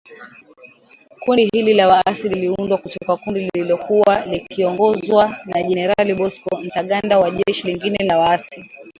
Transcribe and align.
Kundi 1.21 1.49
hili 1.53 1.73
la 1.73 1.87
waasi 1.87 2.29
liliundwa 2.29 2.77
kutoka 2.77 3.15
kundi 3.17 3.49
lililokuwa 3.53 4.25
likiongozwa 4.25 5.37
na 5.45 5.63
Jenerali 5.63 6.13
Bosco 6.13 6.59
Ntaganda 6.63 7.19
wa 7.19 7.31
Jeshi 7.31 7.67
lingine 7.67 8.05
la 8.05 8.17
waasi. 8.19 8.69